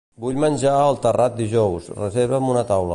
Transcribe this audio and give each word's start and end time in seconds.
Vull 0.23 0.39
menjar 0.43 0.71
al 0.77 0.97
Terrat 1.05 1.37
dijous, 1.43 1.93
reserva'm 2.01 2.53
una 2.57 2.67
taula. 2.73 2.89